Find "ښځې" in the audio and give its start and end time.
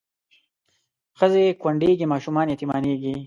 1.19-1.43